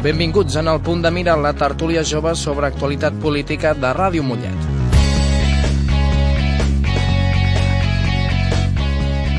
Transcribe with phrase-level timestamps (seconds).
[0.00, 4.62] Benvinguts en el punt de mira la tertúlia jove sobre actualitat política de Ràdio Mollet.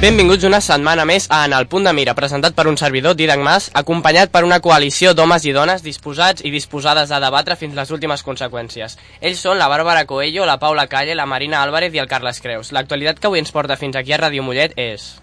[0.04, 3.42] Benvinguts una setmana més a En el punt de mira, presentat per un servidor, Didac
[3.42, 7.90] Mas, acompanyat per una coalició d'homes i dones disposats i disposades a debatre fins les
[7.90, 9.00] últimes conseqüències.
[9.20, 12.72] Ells són la Bàrbara Coelho, la Paula Calle, la Marina Álvarez i el Carles Creus.
[12.72, 15.16] L'actualitat que avui ens porta fins aquí a Ràdio Mollet és...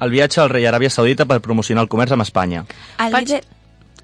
[0.00, 2.62] El viatge al rei Aràbia Saudita per promocionar el comerç amb Espanya.
[3.02, 3.42] El líder,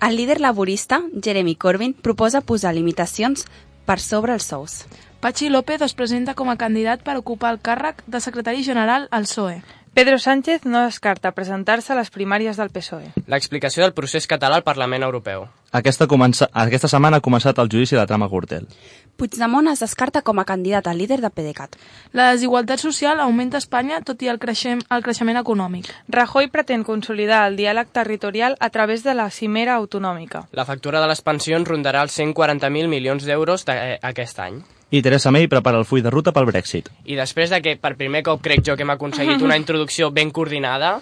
[0.01, 3.47] el líder laborista, Jeremy Corbyn, proposa posar limitacions
[3.87, 4.85] per sobre els sous.
[5.21, 9.25] Pachi López es presenta com a candidat per ocupar el càrrec de secretari general al
[9.25, 9.63] PSOE.
[9.97, 13.15] Pedro Sánchez no descarta presentar-se a les primàries del PSOE.
[13.33, 15.47] L'explicació del procés català al Parlament Europeu.
[15.73, 18.69] Aquesta, comença, aquesta setmana ha començat el judici de la trama Gürtel.
[19.17, 21.77] Puigdemont es descarta com a candidat a líder de PDeCAT.
[22.13, 25.89] La desigualtat social augmenta a Espanya tot i el, creixem, el creixement econòmic.
[26.13, 30.47] Rajoy pretén consolidar el diàleg territorial a través de la cimera autonòmica.
[30.53, 34.61] La factura de les pensions rondarà els 140.000 milions d'euros eh, aquest any.
[34.89, 36.93] I Teresa May prepara el full de ruta pel Brexit.
[37.11, 40.31] I després de que per primer cop crec jo que hem aconseguit una introducció ben
[40.31, 41.01] coordinada,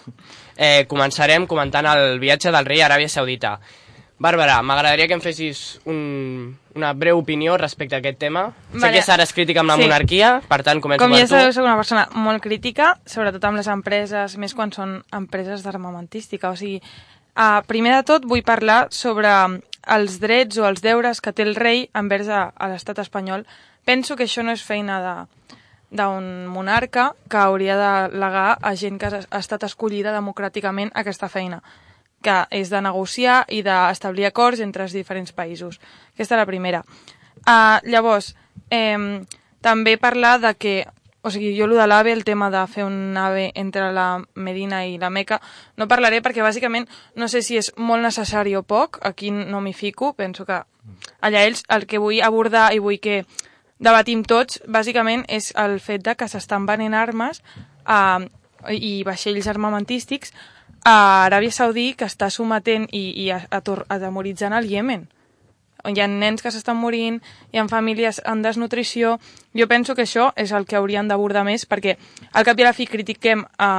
[0.57, 3.59] eh, començarem comentant el viatge del rei a Aràbia Saudita.
[4.19, 8.45] Bàrbara, m'agradaria que em fessis un, una breu opinió respecte a aquest tema.
[8.73, 8.81] Vale.
[8.87, 9.83] Sé que seràs crítica amb la Sí.
[9.83, 11.35] monarquia, per tant, començo Com per ja tu.
[11.35, 16.51] sabeu, soc una persona molt crítica, sobretot amb les empreses, més quan són empreses d'armamentística.
[16.51, 16.81] O sigui,
[17.37, 19.29] uh, primer de tot vull parlar sobre
[19.89, 23.45] els drets o els deures que té el rei envers a, a l'estat espanyol.
[23.85, 25.17] Penso que això no és feina de
[25.95, 31.63] d'un monarca que hauria de legar a gent que ha estat escollida democràticament aquesta feina
[32.25, 35.81] que és de negociar i d'establir acords entre els diferents països.
[36.15, 36.83] Aquesta és la primera.
[37.45, 38.33] Uh, llavors,
[38.73, 39.25] eh,
[39.65, 40.75] també parlar de que,
[41.25, 44.85] o sigui, jo el de l'AVE, el tema de fer un AVE entre la Medina
[44.85, 45.41] i la Meca,
[45.77, 49.73] no parlaré perquè bàsicament no sé si és molt necessari o poc, aquí no m'hi
[49.73, 50.61] fico, penso que
[51.25, 53.23] allà ells el que vull abordar i vull que
[53.81, 57.41] debatim tots, bàsicament, és el fet de que s'estan venent armes
[57.89, 58.29] eh,
[58.71, 60.33] i vaixells armamentístics
[60.85, 65.09] a Aràbia Saudí que està sometent i, i atemoritzant el Iemen
[65.85, 67.21] hi ha nens que s'estan morint,
[67.53, 69.19] hi ha famílies en desnutrició.
[69.57, 71.99] Jo penso que això és el que haurien d'abordar més, perquè
[72.33, 73.71] al cap i a la fi critiquem a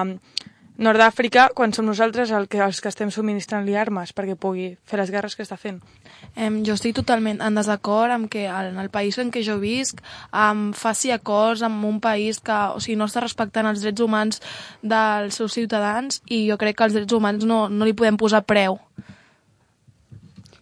[0.77, 4.99] Nord d'Àfrica quan som nosaltres el que, els que estem subministrant-li armes perquè pugui fer
[4.99, 5.77] les guerres que està fent.
[6.35, 10.03] Em, jo estic totalment en desacord amb que en el país en què jo visc
[10.35, 14.43] em faci acords amb un país que o sigui, no està respectant els drets humans
[14.83, 18.43] dels seus ciutadans i jo crec que els drets humans no, no li podem posar
[18.43, 18.81] preu.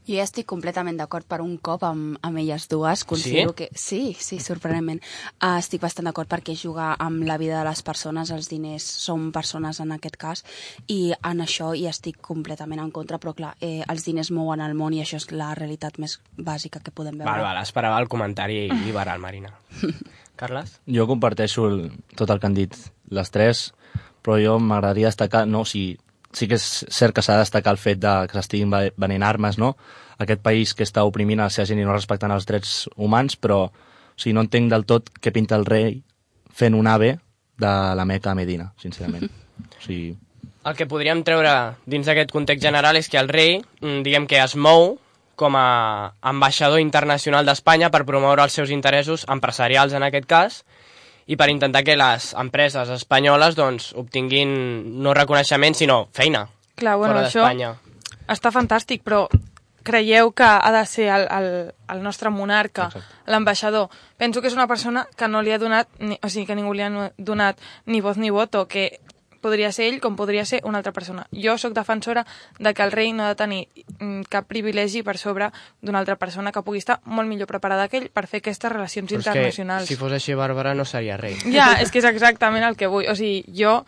[0.08, 3.06] Jo ja estic completament d'acord per un cop amb, amb elles dues.
[3.08, 5.00] Considero que sí, sí, sorprenentment.
[5.40, 9.32] Uh, estic bastant d'acord perquè jugar amb la vida de les persones, els diners són
[9.36, 10.44] persones en aquest cas,
[10.92, 14.76] i en això hi estic completament en contra, però clar, eh, els diners mouen el
[14.76, 17.30] món i això és la realitat més bàsica que podem veure.
[17.30, 19.54] Val, val, esperava el comentari liberal, Marina.
[20.40, 20.80] Carles?
[20.90, 21.84] Jo comparteixo el,
[22.18, 22.76] tot el que han dit
[23.14, 23.70] les tres,
[24.24, 25.94] però jo m'agradaria destacar, no, si,
[26.34, 29.24] sí que és cert que s'ha de destacar el fet de que s'estiguin ve- venent
[29.24, 29.76] armes, no?
[30.20, 33.36] Aquest país que està oprimint a la seva gent i no respectant els drets humans,
[33.38, 33.72] però o
[34.18, 36.02] sigui, no entenc del tot què pinta el rei
[36.54, 37.16] fent un ave
[37.58, 39.30] de la Meca a Medina, sincerament.
[39.78, 40.16] O sigui,
[40.66, 41.52] El que podríem treure
[41.86, 44.98] dins d'aquest context general és que el rei, mm, diguem que es mou
[45.36, 50.64] com a ambaixador internacional d'Espanya per promoure els seus interessos empresarials en aquest cas
[51.28, 57.14] i per intentar que les empreses espanyoles doncs, obtinguin no reconeixement sinó feina Clar, bueno,
[57.14, 57.74] fora d'Espanya.
[58.28, 59.28] està fantàstic, però
[59.84, 61.48] creieu que ha de ser el, el,
[61.92, 62.88] el nostre monarca,
[63.28, 63.92] l'ambaixador.
[64.18, 66.74] Penso que és una persona que no li ha donat, ni, o sigui, que ningú
[66.74, 69.02] li ha donat ni voz ni voto, que
[69.44, 71.28] podria ser ell com podria ser una altra persona.
[71.36, 72.24] Jo sóc defensora
[72.60, 73.62] de que el rei no ha de tenir
[74.00, 78.00] mm, cap privilegi per sobre d'una altra persona que pugui estar molt millor preparada que
[78.02, 79.88] ell per fer aquestes relacions Però és que, internacionals.
[79.92, 81.36] si fos així, Bàrbara no seria rei.
[81.52, 83.06] Ja, és que és exactament el que vull.
[83.12, 83.84] O sigui, jo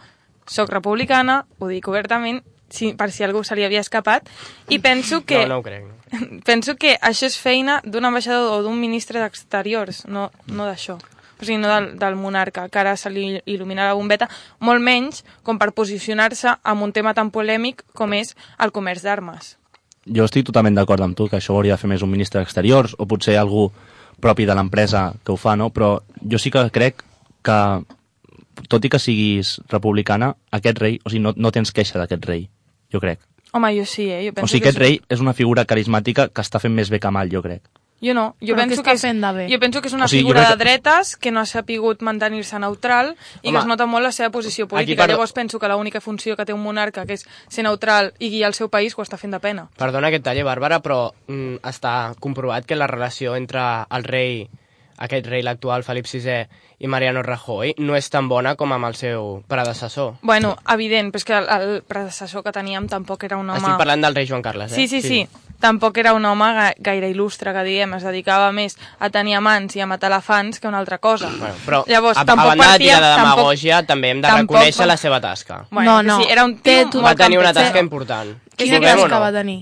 [0.45, 4.27] sóc republicana, ho dic obertament, si, per si algú se li havia escapat,
[4.69, 5.85] i penso que, No, no ho crec.
[5.85, 6.41] No.
[6.49, 10.99] penso que això és feina d'un ambaixador o d'un ministre d'exteriors, no, no d'això.
[11.39, 14.29] O sigui, no del, del monarca, que ara se li il·lumina la bombeta,
[14.59, 19.57] molt menys com per posicionar-se en un tema tan polèmic com és el comerç d'armes.
[20.05, 22.39] jo estic totalment d'acord amb tu que això ho hauria de fer més un ministre
[22.39, 23.71] d'Exteriors o potser algú
[24.21, 25.71] propi de l'empresa que ho fa, no?
[25.73, 27.01] Però jo sí que crec
[27.45, 27.59] que,
[28.69, 32.45] tot i que siguis republicana, aquest rei, o sigui, no, no tens queixa d'aquest rei,
[32.93, 33.19] jo crec.
[33.51, 34.21] Home, jo sí, eh?
[34.27, 36.91] Jo penso O sigui, que aquest rei és una figura carismàtica que està fent més
[36.93, 37.63] bé que mal, jo crec.
[38.01, 40.21] Jo no, jo Però penso està que és, jo penso que és una O sigui,
[40.23, 43.65] figura crec de que- dretes que no ha sapigut mantenir-se neutral i Home, que es
[43.65, 45.03] nota molt la seva posició política.
[45.03, 48.29] parlo- Llavors penso que l'única funció que té un monarca, que és ser neutral i
[48.29, 49.69] guiar el seu país, ho està fent de pena.
[49.77, 53.59] Perdona que et talli, Bàrbara, però mm, està comprovat que la relació entre
[53.89, 54.49] el rei,
[54.97, 56.45] aquest rei l'actual, Felip VI,
[56.79, 60.15] i Mariano Rajoy, no és tan bona com amb el seu predecessor.
[60.21, 63.59] Bueno, evident, però és que el, el predecessor que teníem tampoc era un home...
[63.59, 64.75] Estic parlant del rei Joan Carles, eh?
[64.75, 65.27] Sí, sí, sí.
[65.59, 69.75] Tampoc era un home ga- gaire il·lustre, que diguem, es dedicava més a tenir amants
[69.77, 71.29] i a matar elefants que una altra cosa.
[71.31, 74.21] Bueno, però Llavors, a, a tampoc banda de partíem- tirar de tampoc- demagògia, també hem
[74.21, 75.61] de tampoc reconèixer va- la seva tasca.
[75.71, 76.17] Bueno, No, no.
[76.21, 78.35] Sí, era un Té tio Va tenir una tasca important.
[78.57, 79.19] Quina tasca no?
[79.21, 79.61] va tenir?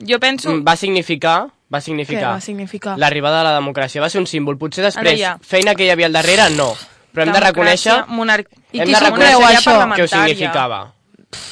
[0.00, 0.52] Jo penso...
[0.62, 2.96] Va significar va significar, Què va significar?
[2.98, 4.00] l'arribada de la democràcia.
[4.02, 4.58] Va ser un símbol.
[4.58, 5.36] Potser després, ja.
[5.42, 6.72] feina que hi havia al darrere, no.
[7.10, 8.44] Però hem de reconèixer Monar...
[8.70, 9.60] I hem de reconèixer això?
[9.60, 10.08] ho parlamentària.
[10.08, 10.80] significava.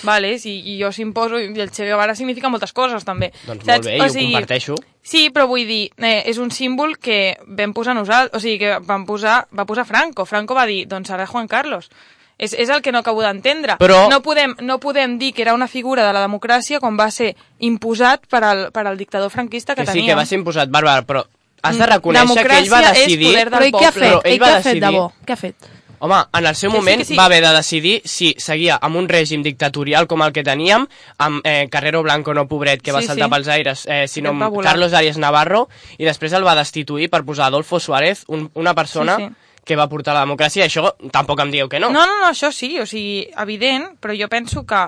[0.03, 3.31] Vale, sí, i jo s'imposo, i el Che Guevara significa moltes coses, també.
[3.47, 4.75] Doncs molt bé, i ho comparteixo.
[5.03, 8.79] Sí, però vull dir, eh, és un símbol que vam posar nosaltres, o sigui, que
[8.83, 10.27] vam posar, va posar Franco.
[10.27, 11.91] Franco va dir, doncs ara Juan Carlos.
[12.39, 13.77] És, és el que no acabo d'entendre.
[13.79, 17.11] Però- No, podem, no podem dir que era una figura de la democràcia quan va
[17.11, 20.07] ser imposat per al, per al dictador franquista que, Que sí, teníem.
[20.13, 21.25] que va ser imposat, Bàrbara, però
[21.63, 23.27] has de Mm, reconèixer que ell va democràcia és decidir...
[23.33, 24.03] poder del Però i què ha fet?
[24.25, 25.13] Ell Ell va què ha fet de bo?
[25.27, 25.55] Què ha fet?
[26.01, 27.17] Home, en el seu Que sí, moment que sí.
[27.17, 30.87] va haver de decidir si seguia amb un règim dictatorial com el que teníem,
[31.19, 33.31] amb eh, Carrero Blanco, no pobret, que va Sí, saltar sí.
[33.35, 34.61] pels aires, eh, sinó va amb.
[34.63, 35.69] Carlos Arias Navarro,
[35.99, 39.35] i després el va destituir per posar Adolfo Suárez, un, una persona Sí, sí.
[39.69, 41.93] Que va portar la democràcia, això tampoc em dieu que no.
[41.95, 44.87] No, no, no, això sí, o sigui, evident, però jo penso que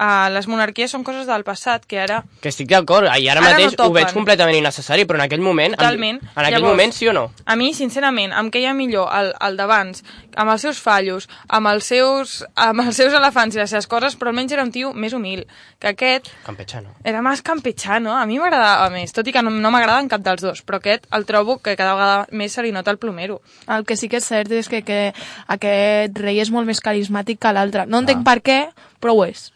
[0.00, 2.22] uh, les monarquies són coses del passat, que ara...
[2.42, 5.40] Que estic d'acord, i ara, Ara mateix no ho veig completament innecessari, però en aquell
[5.44, 5.72] moment...
[5.74, 6.20] en- Totalment.
[6.22, 7.26] En, aquell Llavors- moment sí o no?
[7.44, 10.02] A mi, sincerament, em queia millor el, el d'abans,
[10.36, 14.16] amb els seus fallos, amb els seus, amb els seus elefants i les seves coses,
[14.20, 15.46] però almenys era un tio més humil,
[15.80, 16.94] que aquest Campechano.
[17.04, 20.42] era més campechano, a mi m'agradava més, tot i que no, no m'agraden cap dels
[20.44, 23.40] dos, però aquest el trobo que cada vegada més se li nota el plomero.
[23.68, 25.00] El que sí que és cert és que, que
[25.48, 27.86] aquest rei és molt més carismàtic que l'altre.
[27.86, 28.58] No entenc per què,
[29.00, 29.50] però ho és.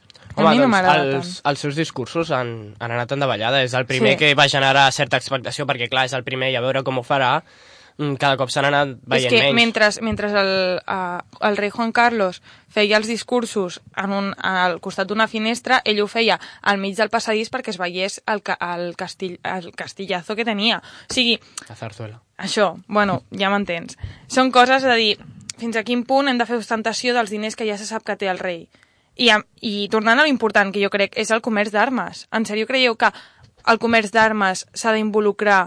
[0.46, 1.50] A mi no doncs m'agrada els, tant.
[1.52, 3.62] els seus discursos han, han anat en davallada.
[3.62, 4.18] És el primer Sí.
[4.24, 7.02] que va generar certa expectació, perquè clar, és el primer i a veure com ho
[7.02, 7.42] farà.
[7.98, 9.54] Mm, Cada cop s'han anat veient és que menys.
[9.54, 15.06] mentre, mentre el, uh, el rei Juan Carlos feia els discursos en un, al costat
[15.10, 19.38] d'una finestra, ell ho feia al mig del passadís perquè es veiés el, el, castill,
[19.44, 20.78] el castillazo que tenia.
[21.10, 21.38] O sigui,
[21.68, 22.22] La zarzuela.
[22.38, 23.98] això, bueno, ja m'entens.
[24.28, 25.18] Són coses de dir,
[25.58, 28.16] fins a quin punt hem de fer ostentació dels diners que ja se sap que
[28.16, 28.68] té el rei.
[29.20, 29.28] I,
[29.60, 32.24] i tornant a l'important, que jo crec, és el comerç d'armes.
[32.32, 33.10] En sèrio creieu que
[33.68, 35.66] el comerç d'armes s'ha d'involucrar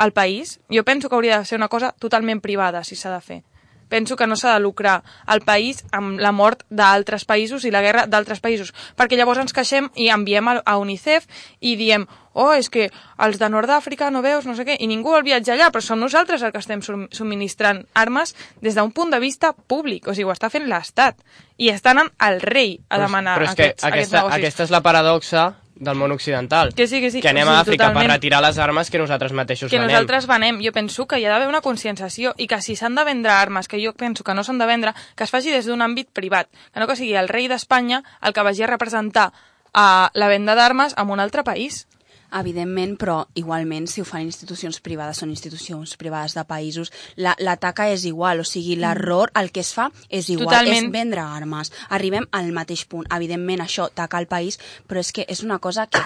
[0.00, 0.58] al país?
[0.72, 3.42] Jo penso que hauria de ser una cosa totalment privada, si s'ha de fer.
[3.88, 7.82] Penso que no s'ha de lucrar el país amb la mort d'altres països i la
[7.82, 11.26] guerra d'altres països, perquè llavors ens queixem i enviem a UNICEF
[11.60, 12.88] i diem oh, és que
[13.22, 15.80] els de Nord d'Àfrica no veus, no sé què, i ningú vol viatjar allà, però
[15.86, 20.26] som nosaltres el que estem subministrant armes des d'un punt de vista públic, o sigui,
[20.26, 21.14] ho està fent l'Estat,
[21.58, 24.16] i estan anant al rei a Però és- demanar però és aquests, que aquests aquesta,
[24.18, 24.38] negocis.
[24.38, 25.44] aquesta és la paradoxa
[25.76, 26.72] del món occidental.
[26.74, 28.06] Que sí, que sí, Que anem o sigui, a Àfrica totalment.
[28.06, 29.90] per retirar les armes que nosaltres mateixos que venem.
[29.90, 30.60] nosaltres venem.
[30.64, 33.66] Jo penso que hi ha d'haver una conscienciació i que si s'han de vendre armes,
[33.68, 36.48] que jo penso que no s'han de vendre, que es faci des d'un àmbit privat,
[36.72, 39.32] que no que sigui el rei d'Espanya el que vagi a representar
[39.72, 41.88] a la venda d'armes en un altre país.
[42.34, 47.56] Evidentment, però igualment, si ho fan institucions privades, són institucions privades de països, la, la
[47.62, 50.88] taca és igual, o sigui, l'error, el que es fa és igual, Totalment.
[50.88, 51.72] és vendre armes.
[51.94, 53.06] Arribem al mateix punt.
[53.14, 54.58] Evidentment, això taca el país,
[54.88, 56.02] però és que és una cosa que...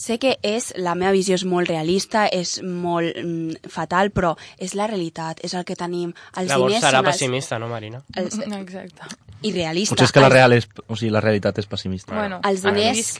[0.00, 4.72] Sé que és, la meva visió és molt realista, és molt mm, fatal, però és
[4.78, 6.14] la realitat, és el que tenim.
[6.40, 8.00] Els Llavors diners serà són els, pessimista, no, Marina?
[8.16, 9.10] els, Exacte.
[9.42, 9.94] I realista.
[9.94, 12.14] Potser és que la, real és, o sigui, la realitat és pessimista.
[12.14, 13.16] Bueno, Els diners-.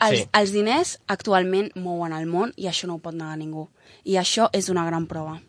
[0.00, 0.28] Els, Sí.
[0.32, 3.68] els diners actualment mouen el món i això no ho pot negar ningú.
[4.04, 5.40] I això és una gran prova.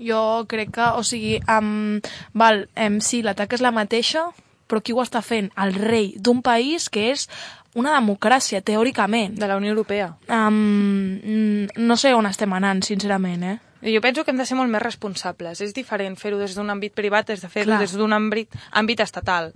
[0.00, 2.00] Jo crec que, o sigui, um,
[2.32, 4.30] val, um, sí, l'atac és la mateixa,
[4.66, 5.50] però qui ho està fent?
[5.60, 7.28] El rei d'un país que és
[7.74, 9.36] una democràcia, teòricament.
[9.38, 10.16] De la Unió Europea.
[10.28, 13.58] Um, no sé on estem anant, sincerament, eh?
[13.82, 15.60] Jo penso que hem de ser molt més responsables.
[15.64, 19.52] És diferent fer-ho des d'un àmbit privat des de fer-ho des d'un àmbit, àmbit estatal.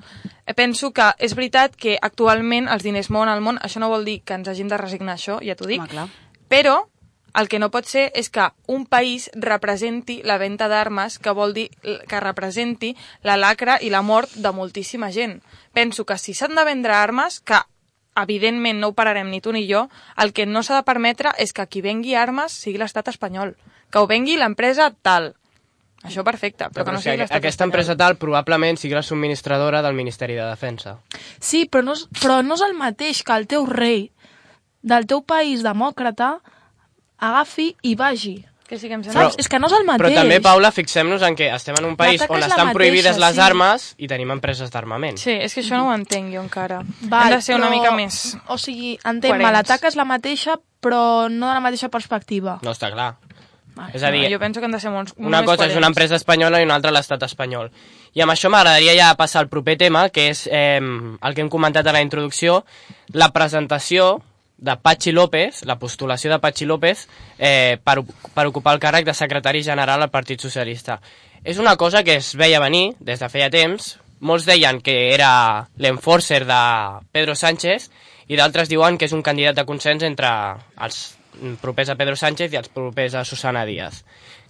[0.47, 4.05] Eh, Penso que és veritat que actualment els diners mouen al món, això no vol
[4.05, 6.09] dir que ens hàgim de resignar això, ja t'ho dic, Home, clar.
[6.49, 6.87] però
[7.35, 11.53] el que no pot ser és que un país representi la venda d'armes, que vol
[11.53, 11.69] dir
[12.09, 15.43] que representi la lacra i la mort de moltíssima gent.
[15.73, 17.59] Penso que si s'han de vendre armes, que
[18.15, 21.53] evidentment no ho pararem ni tu ni jo, el que no s'ha de permetre és
[21.53, 23.57] que qui vengui armes sigui l'estat espanyol,
[23.95, 25.31] que ho vengui l'empresa tal.
[26.05, 29.81] Això perfecte, però, Però que no sigui l'estat aquesta empresa tal probablement sigui la subministradora
[29.87, 30.99] del Ministeri de Defensa.
[31.41, 34.11] Sí, però no, és, però no és el mateix que el teu rei
[34.83, 36.35] del teu país demòcrata
[37.25, 38.35] agafi i vagi.
[38.69, 39.13] Que sí que em Saps?
[39.13, 39.31] sembla...
[39.31, 40.03] Però- és que no és el mateix.
[40.11, 43.35] Però també, Paula, fixem-nos en que estem en un país on estan prohibides mateixa, les
[43.37, 43.43] sí.
[43.45, 45.19] armes i tenim empreses d'armament.
[45.21, 46.83] Sí, és que això no ho entenc jo encara.
[47.03, 48.37] Val, Hem de ser una però- mica més...
[48.49, 48.97] O sigui,
[49.69, 52.59] taca és la mateixa, però no de la mateixa perspectiva.
[52.65, 53.15] No està clar.
[53.75, 53.91] Vale.
[53.95, 55.73] És a dir, No, jo penso que hem de ser molt, molt una cosa és
[55.73, 55.89] una coherents.
[55.89, 57.71] empresa espanyola i una altra l'estat espanyol.
[58.15, 61.51] I amb això m'agradaria ja passar al proper tema, que és eh, el que hem
[61.51, 62.65] comentat a la introducció,
[63.13, 64.23] la presentació
[64.57, 68.05] de Pachi López, la postulació de Pachi López eh, per,
[68.35, 71.01] per ocupar el càrrec de secretari general al Partit Socialista.
[71.43, 73.99] És una cosa que es veia venir des de feia temps.
[74.21, 76.61] Molts deien que era l'enforcer de
[77.13, 77.91] Pedro Sánchez
[78.29, 80.31] i d'altres diuen que és un candidat de consens entre
[80.81, 81.19] els
[81.61, 84.05] propers a Pedro Sánchez i els propers a Susana Díaz.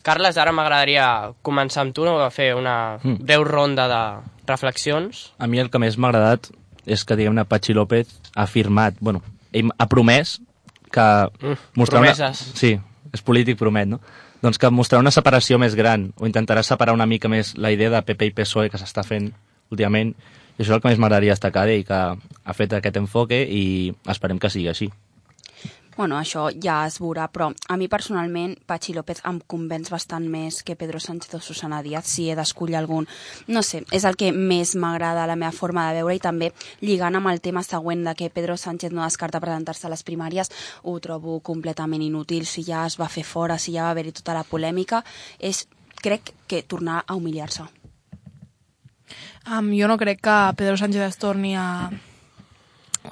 [0.04, 2.18] Carles, ara m'agradaria començar amb tu, no?
[2.30, 3.24] fer una Mm.
[3.24, 4.00] breu ronda de
[4.46, 5.32] reflexions.
[5.38, 6.50] A mi el que més m'ha agradat
[6.86, 9.22] és que, diguem-ne, Pachi López ha afirmat, bueno,
[9.52, 10.40] ell ha promès
[10.92, 11.06] que...
[11.40, 12.42] Mm, mostrar promeses.
[12.48, 12.56] Una...
[12.60, 12.74] Sí,
[13.12, 14.00] és polític, promet, no?
[14.44, 17.88] Doncs que mostrarà una separació més gran, o intentarà separar una mica més la idea
[17.90, 19.32] de PP i PSOE que s'està fent
[19.72, 20.12] últimament,
[20.58, 21.94] i això és el que més m'agradaria destacar d'ell, que
[22.44, 24.90] ha fet aquest enfoque i esperem que sigui així.
[25.96, 30.62] Bueno, això ja es veurà, però a mi personalment Pachi López em convenç bastant més
[30.66, 33.06] que Pedro Sánchez o Susana Díaz si he d'escollir algun.
[33.46, 37.14] No sé, és el que més m'agrada la meva forma de veure i també lligant
[37.14, 40.50] amb el tema següent de que Pedro Sánchez no descarta presentar-se a les primàries,
[40.82, 42.42] ho trobo completament inútil.
[42.46, 45.04] Si ja es va fer fora, si ja va haver-hi tota la polèmica,
[45.38, 45.68] és
[46.02, 47.68] crec que tornar a humiliar-se.
[49.46, 51.90] Um, jo no crec que Pedro Sánchez es torni a,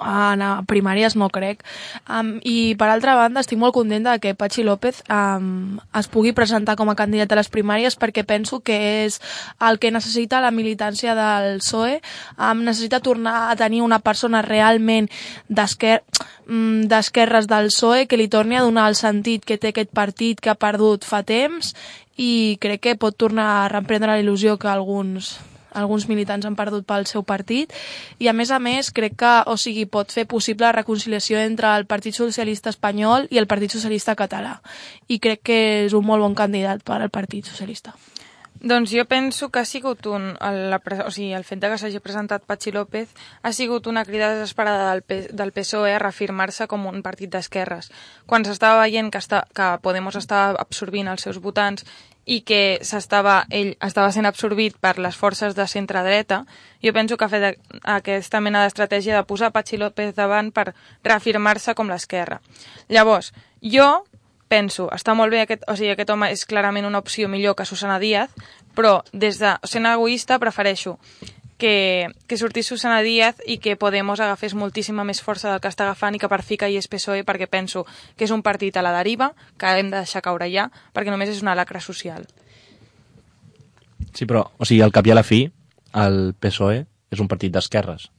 [0.01, 1.63] anar a primàries, no crec.
[2.09, 6.77] Um, I, per altra banda, estic molt contenta que Pachi López um, es pugui presentar
[6.81, 9.21] com a candidat a les primàries perquè penso que és
[9.61, 12.01] el que necessita la militància del PSOE.
[12.39, 15.11] Um, necessita tornar a tenir una persona realment
[15.49, 16.01] d'esquer
[16.47, 20.41] mm, d'esquerres del PSOE que li torni a donar el sentit que té aquest partit
[20.41, 21.75] que ha perdut fa temps
[22.17, 25.39] i crec que pot tornar a reprendre la il·lusió que alguns
[25.75, 27.73] alguns militants han perdut pel seu partit
[28.19, 31.75] i a més a més crec que o sigui, pot fer possible la reconciliació entre
[31.77, 34.59] el Partit Socialista Espanyol i el Partit Socialista Català
[35.09, 37.97] i crec que és un molt bon candidat per al Partit Socialista.
[38.63, 40.37] Doncs jo penso que ha sigut un...
[40.39, 43.11] El, o sigui, el fet que s'hagi presentat Pachi López
[43.43, 47.91] ha sigut una crida desesperada del, del PSOE a reafirmar-se com un partit d'esquerres.
[48.31, 51.83] Quan s'estava veient que, està, que Podemos estava absorbint els seus votants
[52.25, 56.45] i que s'estava ell estava sent absorbit per les forces de centre-dreta,
[56.85, 61.75] jo penso que ha fet aquesta mena d'estratègia de posar Pachi López davant per reafirmar-se
[61.75, 62.41] com l'esquerra.
[62.89, 64.05] Llavors, jo
[64.53, 67.67] penso, està molt bé, aquest, o sigui, aquest home és clarament una opció millor que
[67.67, 68.31] Susana Díaz,
[68.77, 70.99] però des de sent egoista prefereixo
[71.63, 75.87] que, que sortís Susana Díaz i que Podemos agafés moltíssima més força del que està
[75.87, 77.85] agafant i que per fi caigués PSOE perquè penso
[78.19, 81.31] que és un partit a la deriva, que hem de deixar caure ja, perquè només
[81.31, 82.27] és una lacra social.
[84.13, 85.45] Sí, però, o sigui, al cap i a la fi,
[85.95, 88.11] el PSOE és un partit d'esquerres.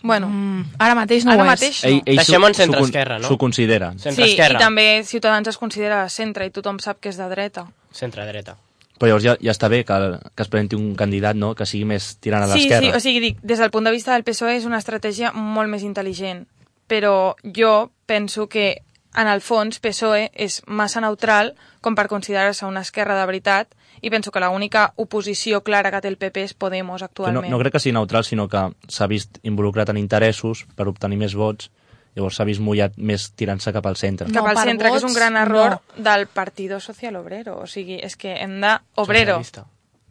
[0.00, 1.50] Bueno, Mm, ara mateix no ara ho és.
[1.50, 1.90] mateix no.
[2.06, 3.26] Deixem s'ho- en s'ho con- centre-esquerra, no?
[3.28, 3.92] S'ho considera.
[3.94, 4.54] Sí, Centre-esquerra.
[4.60, 7.66] i també Ciutadans es considera de centre i tothom sap que és de dreta.
[7.92, 8.56] Centre-dreta.
[8.98, 9.96] Però llavors ja, ja està bé que,
[10.34, 11.54] que es presenti un candidat no?
[11.54, 12.82] que sigui més tirant a Sí, l'esquerra.
[12.82, 15.70] sí, o sigui, dic, des del punt de vista del PSOE és una estratègia molt
[15.70, 16.44] més intel·ligent,
[16.88, 18.82] però jo penso que
[19.18, 24.10] en el fons PSOE és massa neutral com per considerar-se una esquerra de veritat i
[24.10, 27.50] penso que l'única oposició clara que té el PP és Podemos Que no, actualment.
[27.50, 31.34] no crec que sigui neutral, sinó que s'ha vist involucrat en interessos per obtenir més
[31.34, 31.70] vots,
[32.18, 34.28] llavors s'ha vist mullat més tirant-se cap al centre.
[34.28, 36.02] No, cap al centre, que és un vots, gran error no.
[36.10, 37.60] del Partido Social Obrero.
[37.62, 38.74] O sigui, és que hem de...
[38.98, 39.38] Obrero.
[39.38, 39.66] Socialista.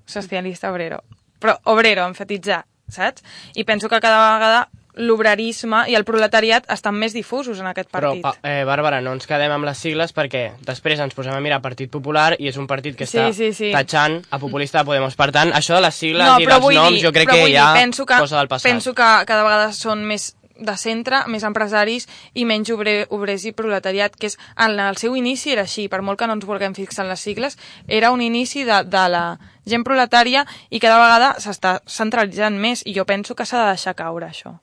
[0.07, 1.03] Socialista obrero.
[1.37, 3.23] Però obrero, enfatitzar, saps?
[3.53, 8.09] I penso que cada vegada l'obrerisme i el proletariat estan més difusos en aquest Però,
[8.15, 8.23] partit.
[8.23, 11.61] pa, eh, Bàrbara, no ens quedem amb les sigles perquè després ens posem a mirar
[11.61, 13.71] Partit Popular i és un partit que Sí, està sí, sí.
[13.71, 15.15] tatxant a populista de Podemos.
[15.15, 17.37] Per tant, això de les sigles no, i però dels noms dir, jo crec però
[17.37, 18.71] que ja dir, penso que, cosa del passat.
[18.71, 23.53] Penso que cada vegada són més de centre, més empresaris i menys obre, obrers i
[23.55, 26.75] proletariat, que és en el seu inici era així, per molt que no ens vulguem
[26.77, 29.25] fixar en les sigles, era un inici de, de la
[29.67, 33.95] gent proletària i cada vegada s'està centralitzant més i jo penso que s'ha de deixar
[33.99, 34.57] caure això.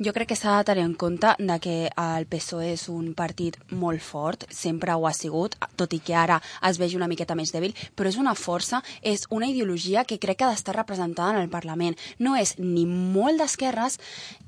[0.00, 3.58] Jo crec que s'ha de tenir en compte de que el PSOE és un partit
[3.68, 7.52] molt fort, sempre ho ha sigut, tot i que ara es vegi una miqueta més
[7.52, 11.42] dèbil, però és una força, és una ideologia que crec que ha d'estar representada en
[11.42, 11.98] el Parlament.
[12.16, 13.98] No és ni molt d'esquerres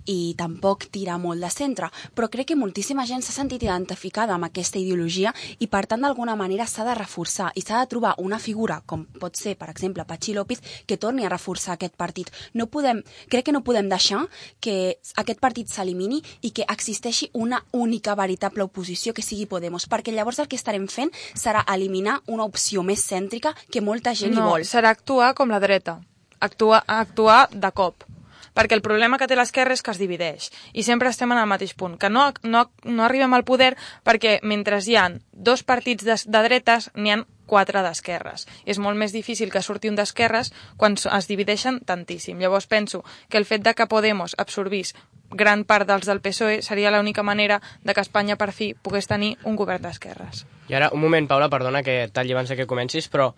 [0.09, 4.49] i tampoc tira molt de centre, però crec que moltíssima gent s'ha sentit identificada amb
[4.49, 8.41] aquesta ideologia i per tant d'alguna manera s'ha de reforçar i s'ha de trobar una
[8.41, 12.33] figura com pot ser, per exemple, Pachi López, que torni a reforçar aquest partit.
[12.55, 14.25] No podem, crec que no podem deixar
[14.59, 20.15] que aquest partit s'elimini i que existeixi una única veritable oposició que sigui Podemos, perquè
[20.15, 24.47] llavors el que estarem fent serà eliminar una opció més cèntrica que molta gent no,
[24.47, 24.67] hi vol.
[24.69, 25.99] serà actuar com la dreta,
[26.41, 28.09] actuar, actuar de cop
[28.53, 31.49] perquè el problema que té l'esquerra és que es divideix i sempre estem en el
[31.49, 36.05] mateix punt, que no, no, no arribem al poder perquè mentre hi ha dos partits
[36.05, 38.47] de, de dretes n'hi han quatre d'esquerres.
[38.65, 42.39] És molt més difícil que surti un d'esquerres quan es divideixen tantíssim.
[42.41, 44.95] Llavors penso que el fet de que Podemos absorbís
[45.35, 49.37] gran part dels del PSOE seria l'única manera de que Espanya per fi pogués tenir
[49.45, 50.45] un govern d'esquerres.
[50.69, 53.33] I ara, un moment, Paula, perdona que talli abans que comencis, però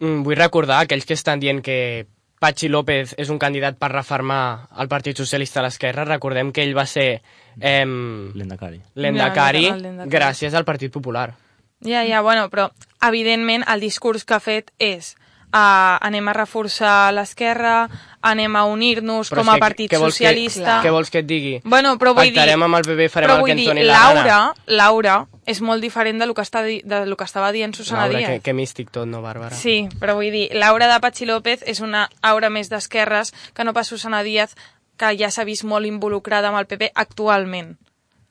[0.00, 2.06] mm, vull recordar aquells que estan dient que
[2.38, 6.04] Pachi López és un candidat per reformar el Partit Socialista a l'esquerra.
[6.04, 7.22] Recordem que ell va ser
[7.60, 8.82] eh, L'Endacari.
[8.94, 9.70] l'Endacari.
[10.12, 11.32] gràcies al Partit Popular.
[11.80, 12.70] Ja, ja, bueno, però
[13.04, 15.14] evidentment el discurs que ha fet és
[15.56, 17.86] uh, anem a reforçar l'esquerra,
[18.26, 20.80] anem a unir-nos com a que partit vols socialista...
[20.80, 21.54] Que, què vols que et digui?
[21.64, 22.34] Bueno, però vull dir...
[22.36, 24.68] Pactarem amb el PP, farem el que ens dir, doni la Laura, gana.
[24.80, 28.18] Laura és molt diferent de lo que, està, de lo que estava dient Susana Laura,
[28.18, 28.36] Díaz.
[28.36, 29.54] que, que místic tot, no, Bàrbara?
[29.54, 33.74] Sí, però vull dir, Laura de Patxi López és una aura més d'esquerres que no
[33.76, 34.56] pas Susana Díaz,
[34.96, 37.76] que ja s'ha vist molt involucrada amb el PP actualment.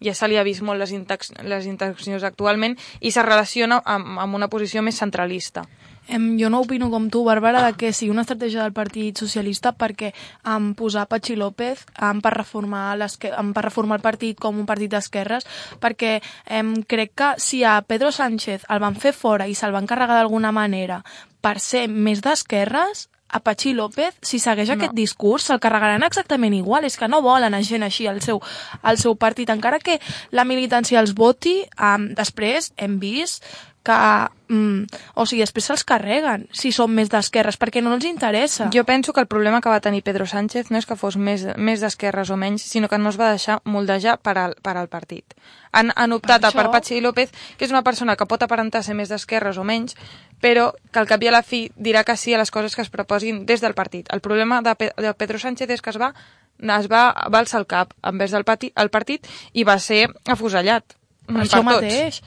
[0.04, 0.92] Ja se li ha vist molt les,
[1.48, 5.64] les interaccions actualment i se relaciona amb, amb una posició més centralista.
[6.08, 9.74] Em, jo no opino com tu, Bàrbara, de que sigui una estratègia del Partit Socialista
[9.74, 10.12] perquè
[10.54, 14.92] em posar Pachi López em, per, reformar em, per reformar el partit com un partit
[14.94, 15.48] d'esquerres,
[15.82, 19.90] perquè em, crec que si a Pedro Sánchez el van fer fora i se'l van
[19.90, 21.02] carregar d'alguna manera
[21.42, 24.78] per ser més d'esquerres, a Pachi López, si segueix no.
[24.78, 26.86] aquest discurs, se'l carregaran exactament igual.
[26.88, 28.40] És que no volen a gent així al seu,
[28.82, 29.50] al seu partit.
[29.52, 29.98] Encara que
[30.32, 33.44] la militància els voti, um, després hem vist
[33.86, 33.98] que...
[34.48, 34.84] Mm,
[35.18, 38.68] o sigui, després se'ls carreguen si són més d'esquerres, perquè no els interessa.
[38.74, 41.48] Jo penso que el problema que va tenir Pedro Sánchez no és que fos més,
[41.58, 44.88] més d'esquerres o menys, sinó que no es va deixar moldejar per al, per al
[44.90, 45.34] partit.
[45.72, 48.44] Han, han optat Per per, per això- Patxi López, que és una persona que pot
[48.46, 49.96] aparentar ser més d'esquerres o menys,
[50.42, 52.84] però que al cap i a la fi dirà que sí a les coses que
[52.86, 54.06] es proposin des del partit.
[54.14, 56.14] El problema de, Pe de Pedro Sánchez és que es va,
[56.62, 60.86] es va, va alçar el cap envers del pati, el partit i va ser afusellat.
[61.26, 62.22] Per per això tots.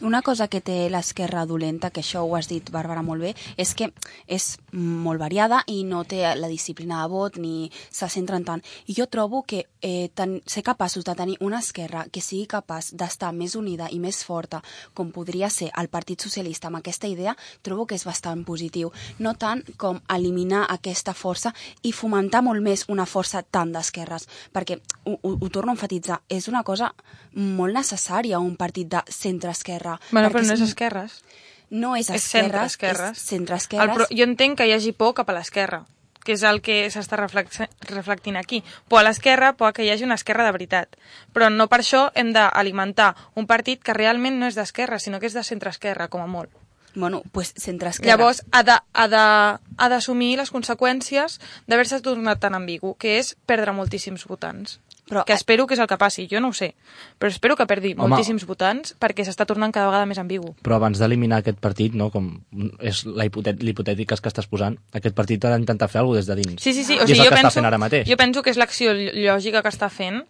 [0.00, 3.74] Una cosa que té l'esquerra dolenta, que això ho has dit, Bàrbara, molt bé, és
[3.76, 3.90] que
[4.24, 8.62] és molt variada i no té la disciplina de vot ni se centren tant.
[8.88, 12.94] I jo trobo que eh, ten, ser capaços de tenir una esquerra que sigui capaç
[12.96, 14.62] d'estar més unida i més forta,
[14.94, 18.94] com podria ser el Partit Socialista amb aquesta idea, trobo que és bastant positiu.
[19.18, 24.80] No tant com eliminar aquesta força i fomentar molt més una força tant d'esquerres, perquè,
[25.04, 26.94] ho, ho, ho torno a enfatitzar, és una cosa
[27.34, 29.89] molt necessària un partit de centre-esquerra.
[30.10, 31.22] Bueno, perquè però no és esquerres.
[31.70, 33.16] no és És esquerres, centre-esquerres.
[33.16, 33.94] és centre-esquerres.
[33.96, 34.06] Pro...
[34.10, 35.84] Jo entenc que hi hagi por cap a l'esquerra,
[36.24, 38.62] que és el que s'està reflectint aquí.
[38.88, 40.96] Por a l'esquerra, por a que hi hagi una esquerra de veritat.
[41.32, 45.26] Però no per això hem d'alimentar un partit que realment no és d'esquerra, sinó que
[45.26, 46.50] és de centre-esquerra, com a molt.
[46.94, 48.16] Bueno, pues centre-esquerra.
[48.16, 51.38] Llavors, ha d'assumir les conseqüències
[51.70, 54.80] d'haver-se tornat tan ambigu, que és perdre moltíssims votants.
[55.10, 56.74] Però- que espero que és el que passi, jo no ho sé,
[57.18, 58.08] però espero que perdi Home.
[58.08, 60.54] moltíssims votants perquè s'està tornant cada vegada més ambigu.
[60.62, 62.44] Però abans d'eliminar aquest partit, no, com
[62.78, 66.44] és la hipotet l'hipotètic que estàs posant, aquest partit ha d'intentar fer alguna cosa des
[66.44, 66.62] de dins.
[66.62, 66.94] Sí, sí, sí.
[66.94, 68.08] I O és sigui, el jo que penso, està fent ara mateix.
[68.08, 70.22] jo penso que és l'acció lògica que està fent,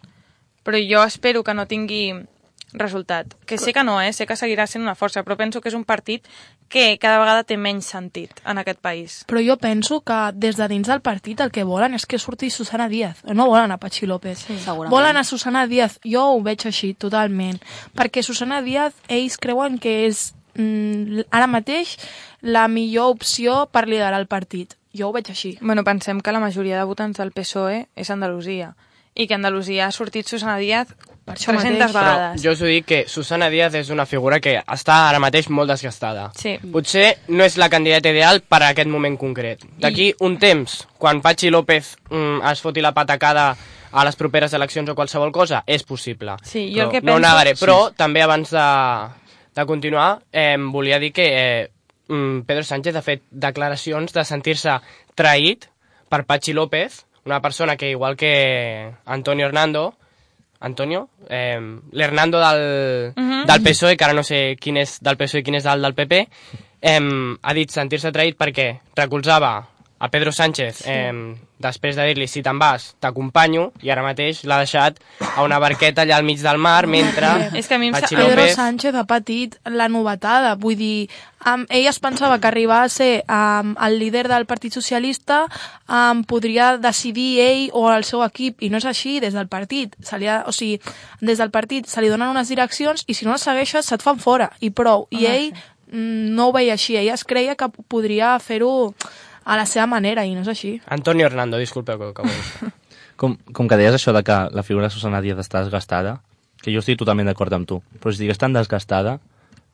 [0.65, 2.13] però jo espero que no tingui
[2.73, 3.33] resultat.
[3.45, 4.13] Que sé que no, eh?
[4.13, 6.25] sé que seguirà sent una força, però penso que és un partit
[6.71, 9.19] que cada vegada té menys sentit en aquest país.
[9.27, 12.49] Però jo penso que des de dins del partit el que volen és que surti
[12.49, 13.21] Susana Díaz.
[13.27, 14.45] No volen a Pachi López.
[14.47, 14.95] Sí, segurament.
[14.95, 15.99] volen a Susana Díaz.
[16.07, 17.59] Jo ho veig així, totalment.
[17.93, 21.97] Perquè Susana Díaz, ells creuen que és mm, ara mateix
[22.41, 24.77] la millor opció per liderar el partit.
[24.95, 25.57] Jo ho veig així.
[25.61, 28.75] Bueno, pensem que la majoria de votants del PSOE és Andalusia
[29.13, 31.91] i que a Andalusia ha sortit Susana Díaz Per això 300 mateix.
[31.93, 32.41] Però vegades.
[32.43, 35.69] jo us ho dic que Susana Díaz és una figura que està ara mateix molt
[35.69, 36.31] desgastada.
[36.35, 36.55] Sí.
[36.73, 39.61] Potser no és la candidata ideal per a aquest moment concret.
[39.77, 43.55] D'aquí un temps, quan Pachi López mm, es foti la patacada
[43.91, 46.37] a les properes eleccions o qualsevol cosa, és possible.
[46.43, 48.65] Sí, jo el Però que No ho penso- negaré, però també abans de,
[49.55, 51.71] de continuar, eh, volia dir que eh,
[52.07, 54.79] mm, Pedro Sánchez ha fet declaracions de sentir-se
[55.15, 55.67] traït
[56.09, 59.93] per Pachi López, una persona que, igual que Antonio Hernando,
[60.61, 61.59] Antonio, eh,
[61.91, 63.45] l'Hernando del, Mhm.
[63.45, 65.93] del PSOE, que ara no sé quin és del PSOE i quin és del del
[65.95, 66.27] PP,
[66.81, 66.99] eh,
[67.41, 69.67] ha dit sentir-se traït perquè recolzava
[70.01, 71.13] a Pedro Sánchez, eh,
[71.61, 74.97] després de dir-li si te'n vas, t'acompanyo, i ara mateix l'ha deixat
[75.35, 78.17] a una barqueta allà al mig del mar, mentre És que a mi em Pachi
[78.17, 78.55] Pedro López...
[78.57, 81.05] Sánchez ha patit la novetada, vull dir,
[81.45, 85.43] um, ell es pensava que arribar a ser um, el líder del Partit Socialista
[85.85, 89.93] um, podria decidir ell o el seu equip, i no és així des del partit,
[90.01, 90.81] se li ha, o sigui,
[91.21, 94.17] des del partit se li donen unes direccions i si no les segueixes se't fan
[94.17, 95.51] fora, i prou, i ell
[95.93, 98.95] mm, no ho veia així, ell es creia que podria fer-ho
[99.45, 100.81] a la seva manera i no és així.
[100.87, 102.73] Antonio Hernando, disculpeu que, que ho dit.
[103.21, 106.21] Com, com que deies això de que la figura de Susana Díaz està desgastada,
[106.63, 109.19] que jo estic totalment d'acord amb tu, però si estigués tan desgastada,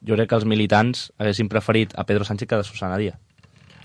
[0.03, 3.15] jo crec que els militants haguessin preferit a Pedro Sánchez que a Susana Díaz.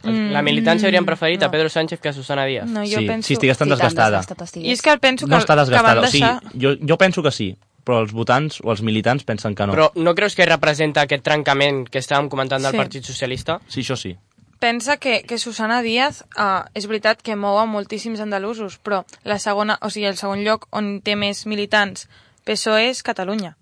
[0.02, 1.46] La militància haurien preferit no.
[1.46, 2.66] a Pedro Sánchez que a Susana Díaz.
[2.66, 3.26] No, jo sí, penso...
[3.28, 4.18] si estigués tan Sí, tan desgastada.
[4.42, 4.66] estigués.
[4.68, 5.94] I és que penso que, No està que desgastada.
[6.00, 6.58] van O sigui, deixar...
[6.58, 7.52] jo, jo penso que sí,
[7.86, 9.76] però els votants o els militants pensen que no.
[9.78, 12.82] Però no creus que representa aquest trencament que estàvem comentant del Sí.
[12.82, 13.60] Partit Socialista?
[13.68, 14.16] Sí, això sí.
[14.62, 19.40] Pensa que, que Susana Díaz uh, és veritat que mou a moltíssims andalusos, però la
[19.42, 22.06] segona, o sigui, el segon lloc on té més militants
[22.46, 23.56] PSOE és Catalunya.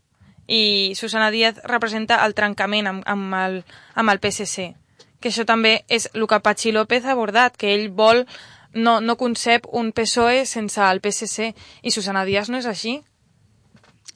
[0.45, 3.57] I Susana Díaz representa el trencament amb, amb, el,
[3.97, 4.75] amb el PSC.
[5.25, 8.27] Que això també és el que Pachi López ha abordat, que ell vol,
[8.77, 11.55] no, no concep un PSOE sense el PSC.
[11.81, 12.99] I Susana Díaz no és així,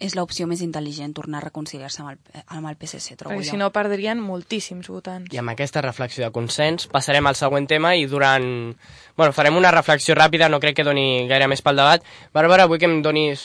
[0.02, 3.50] És l'opció més intel·ligent tornar a reconciliar-se amb, el, amb el PSC, trobo perquè jo.
[3.52, 5.30] si no perdrien moltíssims votants.
[5.33, 8.74] I amb aquesta reflexió de consens passarem al següent tema i durant...
[9.14, 12.02] Bueno, farem una reflexió ràpida, no crec que doni gaire més pel debat.
[12.35, 13.44] Bàrbara, vull que em donis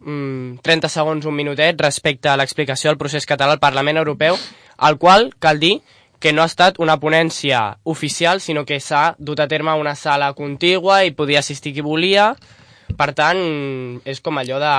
[0.00, 4.36] mm, 30 segons, un minutet, respecte a l'explicació del procés català al Parlament Europeu,
[4.76, 5.78] al qual cal dir
[6.18, 10.32] que no ha estat una ponència oficial, sinó que s'ha dut a terme una sala
[10.34, 12.32] contigua i podia assistir qui volia.
[12.96, 14.74] Per tant, és com allò de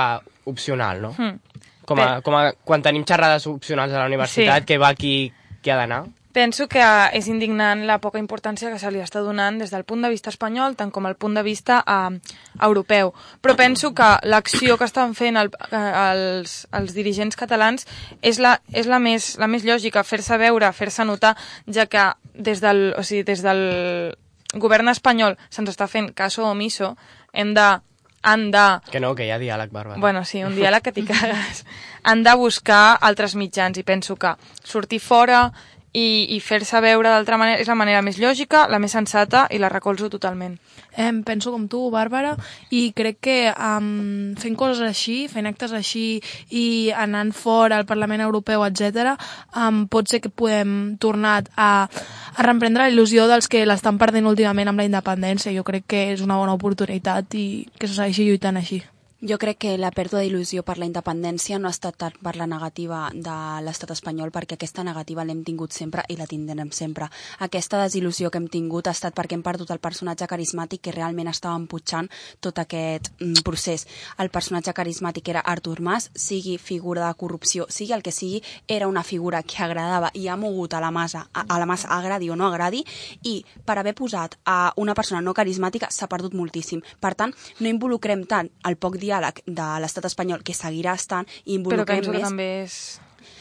[0.50, 1.14] opcional, no?
[1.16, 1.38] Hmm.
[1.86, 4.66] Com, a, com a, quan tenim xerrades opcionals a la universitat, Sí.
[4.66, 6.04] que va qui, qui ha d'anar.
[6.32, 6.78] Penso que
[7.12, 10.30] és indignant la poca importància que se li està donant des del punt de vista
[10.30, 12.20] espanyol, tant com el punt de vista eh,
[12.62, 13.10] europeu.
[13.42, 17.82] Però penso que l'acció que estan fent el, eh, els, els dirigents catalans
[18.22, 21.34] és la, és la, més, la més lògica, fer-se veure, fer-se notar,
[21.66, 24.14] ja que des del, o sigui, des del
[24.54, 26.94] govern espanyol se'ns està fent caso omiso,
[27.32, 27.80] hem de
[28.22, 30.00] han de Que no, que hi ha diàleg, Bàrbara.
[30.00, 31.64] Bueno, sí, un diàleg que t'hi cagues.
[32.02, 35.50] Han de buscar altres mitjans i penso que sortir fora
[35.92, 39.58] i, i fer-se veure d'altra manera és la manera més lògica, la més sensata i
[39.58, 40.56] la recolzo totalment.
[40.98, 42.36] Em penso com tu, Bàrbara,
[42.70, 48.22] i crec que um, fent coses així, fent actes així i anant fora al Parlament
[48.26, 49.16] Europeu, etc,
[49.56, 54.30] um, pot ser que podem tornar a, a reemprendre la il·lusió dels que l'estan perdent
[54.30, 55.54] últimament amb la independència.
[55.56, 57.46] Jo crec que és una bona oportunitat i
[57.78, 58.82] que se segueixi lluitant així.
[59.20, 62.46] Jo crec que la pèrdua d'il·lusió per la independència no ha estat tant per la
[62.48, 67.10] negativa de l'estat espanyol, perquè aquesta negativa l'hem tingut sempre i la tindrem sempre.
[67.44, 71.28] Aquesta desil·lusió que hem tingut ha estat perquè hem perdut el personatge carismàtic que realment
[71.28, 72.08] estava emputxant
[72.40, 73.84] tot aquest mm, procés.
[74.16, 78.88] El personatge carismàtic era Artur Mas, sigui figura de corrupció, sigui el que sigui, era
[78.88, 82.30] una figura que agradava i ha mogut a la massa, a, a la massa agradi
[82.30, 82.80] o no agradi,
[83.28, 86.80] i per haver posat a una persona no carismàtica s'ha perdut moltíssim.
[87.04, 91.58] Per tant, no involucrem tant el poc diàleg de l'estat espanyol, que seguirà estant, i
[91.58, 92.28] Però involucrem penso que més...
[92.30, 92.80] també és...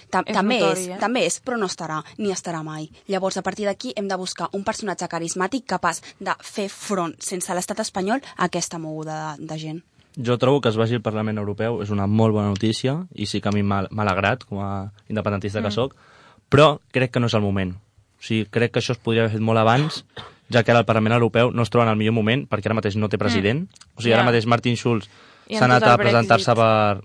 [0.10, 0.98] Ta és també notori, és, eh?
[1.00, 2.88] també és, però no estarà, ni estarà mai.
[3.08, 7.54] Llavors, a partir d'aquí, hem de buscar un personatge carismàtic capaç de fer front, sense
[7.54, 9.84] l'estat espanyol, a aquesta moguda de, de gent.
[10.18, 13.40] Jo trobo que es vagi al Parlament Europeu és una molt bona notícia i sí
[13.40, 15.94] que a mi m'ha alegrat com a independentista que sóc,
[16.50, 17.76] però crec que no és el moment.
[18.18, 20.04] O sigui, crec que això es podria haver fet molt abans,
[20.50, 22.82] ja que ara el Parlament Europeu no es troba en el millor moment perquè ara
[22.82, 23.68] mateix no té president.
[23.96, 24.32] O sigui, ara Ja.
[24.34, 25.08] mateix Martin Schulz
[25.58, 27.02] s'ha anat a presentar-se per,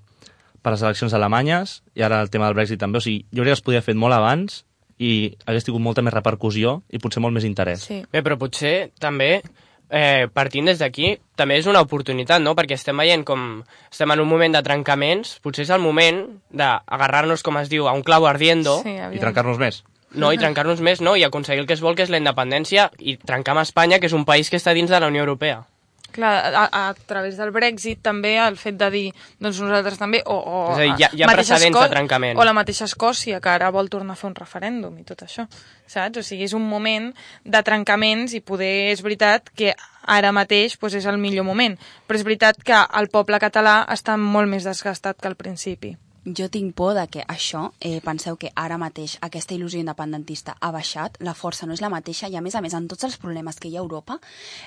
[0.62, 2.98] per les eleccions alemanyes i ara el tema del Brexit també.
[2.98, 4.64] O sigui, jo crec que es podria haver fet molt abans
[4.98, 7.86] i hagués tingut molta més repercussió i potser molt més interès.
[7.88, 8.04] Sí.
[8.12, 9.42] Bé, però potser també,
[9.90, 12.54] eh, partint des d'aquí, també és una oportunitat, no?
[12.54, 17.42] Perquè estem veient com estem en un moment de trencaments, potser és el moment d'agarrar-nos,
[17.42, 19.82] com es diu, a un clavo ardiendo, Sí, I trencar-nos més.
[20.14, 20.32] no?
[20.32, 21.16] i trencar-nos més, no?
[21.16, 24.06] I aconseguir el que es vol, que és la independència, i trencar amb Espanya, que
[24.06, 25.64] és un país que està dins de la Unió Europea.
[26.14, 29.08] Clar, a, a, través del Brexit també el fet de dir
[29.42, 31.88] doncs nosaltres també, o, o És a dir, hi ha- hi ha mateixa precedents de
[31.90, 32.38] trencament.
[32.38, 35.48] O la mateixa Escòcia, que ara vol tornar a fer un referèndum i tot això,
[35.90, 36.20] saps?
[36.20, 37.10] O sigui, és un moment
[37.44, 39.74] de trencaments i poder, és veritat que
[40.06, 41.74] ara mateix doncs, és el millor moment,
[42.06, 45.96] però és veritat que el poble català està molt més desgastat que al principi.
[46.24, 50.70] Jo tinc por de que això, eh, penseu que ara mateix aquesta il·lusió independentista ha
[50.72, 53.16] baixat, la força no és la mateixa i a més a més en tots els
[53.20, 54.18] problemes que hi ha a Europa,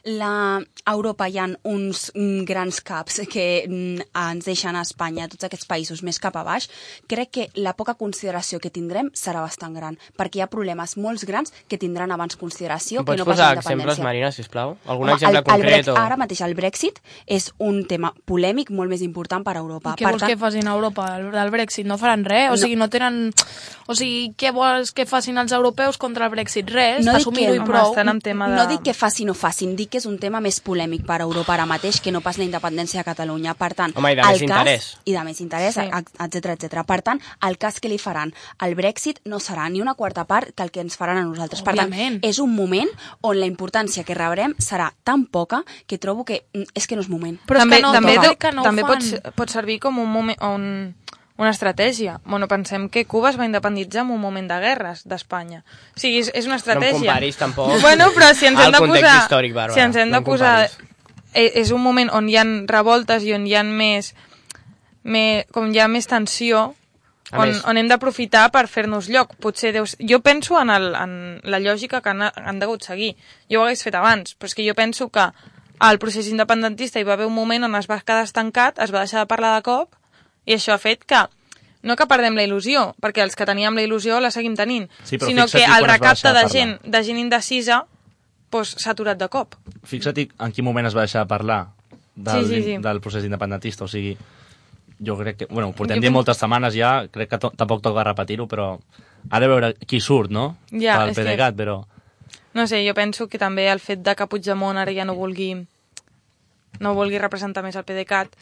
[0.06, 0.62] la...
[0.62, 5.48] a Europa hi ha uns mm, grans caps que mm, ens deixen a Espanya, tots
[5.48, 6.70] aquests països més cap a baix,
[7.08, 11.26] crec que la poca consideració que tindrem serà bastant gran, perquè hi ha problemes molts
[11.26, 14.00] grans que tindran abans consideració Pots que no pas posar la exemples.
[14.06, 14.78] Marina, sisplau?
[14.86, 15.90] Algun Home, exemple el, el concret?
[15.90, 15.98] O...
[15.98, 19.96] Ara mateix el Brexit és un tema polèmic molt més important per a Europa.
[19.98, 21.88] I què per vols que facin a Europa del, del Brexit?
[21.88, 22.52] No faran res?
[22.52, 23.32] O sigui, no tenen...
[23.88, 26.68] O sigui, què vols que facin els europeus contra el Brexit?
[26.70, 27.92] Res, No assumir-ho que- i Home, prou.
[27.94, 28.58] estan amb tema de...
[28.60, 31.24] No dic que facin o facin, dic que és un tema més polèmic per a
[31.24, 33.54] Europa ara mateix que no pas la independència de Catalunya.
[33.56, 34.90] Per tant, Home, i de el més interès.
[35.08, 35.88] I de més interès, Sí.
[36.20, 36.84] etc etc.
[36.86, 40.52] Per tant, el cas que li faran al Brexit no serà ni una quarta part
[40.54, 41.62] que el que ens faran a nosaltres.
[41.64, 42.20] Per Òbviament.
[42.20, 42.90] tant, és un moment
[43.22, 47.02] on la importància que rebrem serà tan poca que trobo que mm, és que no
[47.02, 47.40] és moment.
[47.48, 49.00] Però és també, que no, també, que no també pot,
[49.36, 50.96] pot servir com un moment, un,
[51.38, 52.20] una estratègia.
[52.26, 55.64] Bueno, pensem que Cuba es va independitzar en un moment de guerres d'Espanya.
[55.96, 57.00] O sigui, és, és una No em estratègia.
[57.12, 59.18] comparis, tampoc, Bueno, però si ens hem de posar...
[59.24, 59.74] històric, Bàrbara.
[59.74, 60.56] si ens hem No de posar...
[60.70, 60.94] comparis.
[61.34, 64.14] eh, És un moment on hi ha revoltes i on hi ha més...
[65.04, 66.74] més com hi ha més tensió,
[67.32, 69.34] A on, més- on hem d'aprofitar per fer-nos lloc.
[69.44, 69.98] Potser deus...
[70.00, 73.16] Jo penso en, el, en la lògica que han, han degut seguir.
[73.52, 75.26] Jo ho hagués fet abans, però és que jo penso que
[75.80, 79.04] al procés independentista hi va haver un moment on es va quedar estancat, es va
[79.04, 79.97] deixar de parlar de cop,
[80.48, 81.20] i això ha fet que
[81.88, 85.20] no que perdem la il·lusió, perquè els que teníem la il·lusió la seguim tenint, Sí,
[85.20, 87.84] sinó que el recapte de gent, de gent indecisa
[88.52, 89.56] doncs, s'ha aturat de cop.
[89.86, 91.68] Fixa't en quin moment es va deixar de parlar
[92.16, 92.78] del, Sí, sí, sí.
[92.82, 94.16] del procés independentista, o sigui,
[95.06, 98.04] jo crec que, bueno, portem Jo dient moltes setmanes ja, crec que to tampoc toca
[98.08, 98.80] repetir-ho, però
[99.30, 100.56] ha de veure qui surt, no?
[100.72, 101.78] Ja, Pel és que- PDeCAT, però...
[102.58, 105.52] No sé, jo penso que també el fet de que Puigdemont ara ja no vulgui
[106.80, 108.34] no vulgui representar més el PDeCAT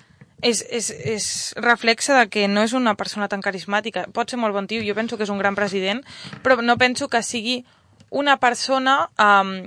[0.41, 1.27] és, és, és
[1.61, 4.05] reflexe de que no és una persona tan carismàtica.
[4.13, 6.03] Pot ser molt bon tio, jo penso que és un gran president,
[6.43, 7.63] però no penso que sigui
[8.09, 9.65] una persona um,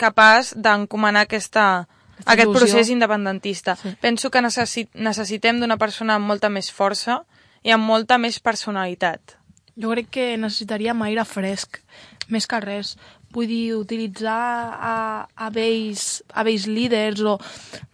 [0.00, 1.86] capaç d'encomanar aquesta,
[2.24, 2.56] aquest il·lusió.
[2.56, 3.76] procés independentista.
[3.76, 3.94] Sí.
[4.00, 7.22] Penso que necessi necessitem d'una persona amb molta més força
[7.62, 9.36] i amb molta més personalitat.
[9.80, 11.80] Jo crec que necessitaríem aire fresc,
[12.28, 12.96] més que res.
[13.30, 14.36] Vull dir, utilitzar
[14.74, 14.94] a,
[15.36, 17.36] a, vells, a vells líders o...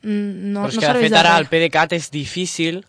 [0.02, 2.84] mm, No, Però és no que, de fet, ara al PDeCAT és difícil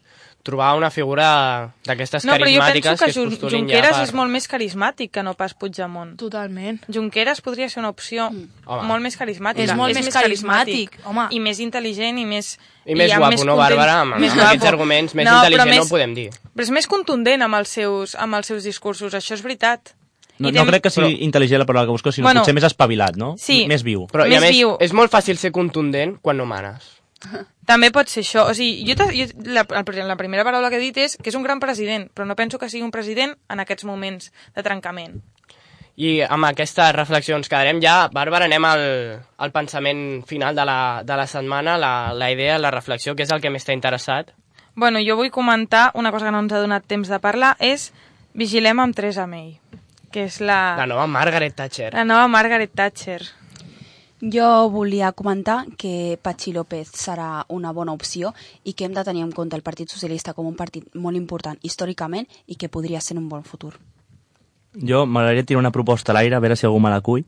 [0.47, 3.97] trobar una figura d'aquestes No, però jo penso carismàtiques que es Jun postulin Junqueras ja
[3.97, 4.05] per...
[4.07, 6.13] és molt més carismàtic que no pas Puigdemont.
[6.21, 6.79] Totalment.
[6.87, 8.87] Junqueras podria ser una opció Home.
[8.87, 9.67] molt més carismàtica.
[9.67, 11.27] És molt més carismàtic, home.
[11.35, 12.53] I més intel·ligent i més...
[12.87, 13.99] I més guapo, no, content- Bàrbara?
[14.05, 14.53] Amb, més amb guapo.
[14.53, 16.29] aquests arguments, més no, intel·ligent més, no ho podem dir.
[16.55, 19.96] Però és més contundent amb els seus, amb els seus discursos, això és veritat.
[20.39, 23.17] No, no crec que sigui intel·ligent la paraula que busco, sinó Bueno, potser més espavilat,
[23.17, 23.35] no?
[23.41, 23.65] sí.
[23.69, 24.05] Més viu.
[24.11, 24.75] Però, i a Més més, viu.
[24.79, 26.91] és molt fàcil ser contundent quan no manes.
[27.67, 28.45] També pot ser això.
[28.51, 31.43] O sigui, jo, jo la, la primera paraula que he dit és que és un
[31.43, 35.17] gran president, però no penso que sigui un president en aquests moments de trencament.
[35.97, 38.05] I amb aquesta reflexió ens quedarem ja.
[38.13, 38.83] Bàrbara, anem al,
[39.41, 43.33] al pensament final de la, de la setmana, la, la idea, la reflexió, que és
[43.33, 44.29] el que més t'ha interessat.
[44.77, 47.89] Bueno, jo vull comentar una cosa que no ens ha donat temps de parlar, és
[48.37, 49.55] Vigilem amb Teresa May,
[50.17, 51.91] que és la, La nova Margaret Thatcher.
[51.93, 53.21] la nova Margaret Thatcher.
[54.17, 58.31] Jo volia comentar que Patxi López serà una bona opció
[58.65, 61.59] i que hem de tenir en compte el Partit Socialista com un partit molt important
[61.61, 63.75] històricament i que podria ser un bon futur.
[64.73, 67.27] Jo m'agradaria tirar una proposta a l'aire, a veure si algú me la cull,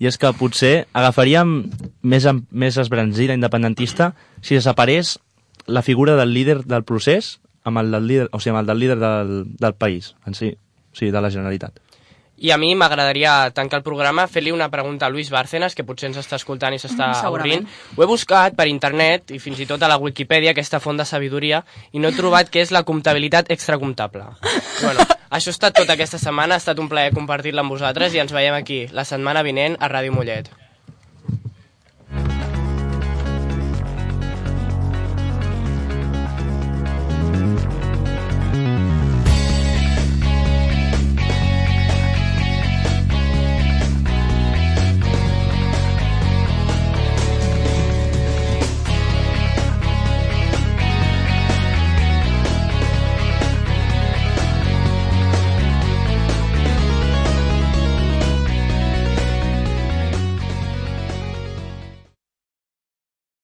[0.00, 1.52] i és que potser agafaríem
[2.00, 5.18] més, més esbranzida independentista si desaparés
[5.66, 7.36] la figura del líder del procés
[7.68, 10.54] amb el del líder, o sigui, amb el del líder del, del país, en si,
[10.56, 11.76] o sigui, de la Generalitat.
[12.40, 16.08] I a mi m'agradaria tancar el programa fer-li una pregunta a Luis Bárcenas, que potser
[16.08, 17.66] ens està escoltant i s'està Mm, avorrint.
[17.96, 21.04] Ho he buscat per internet i fins i tot a la Wikipedia, aquesta font de
[21.04, 24.24] sabidoria, i no he trobat què és la comptabilitat extracomptable.
[24.80, 28.18] bueno, això ha estat tota aquesta setmana, ha estat un plaer compartir-la amb vosaltres i
[28.18, 30.48] ens veiem aquí la setmana vinent a Ràdio Mollet.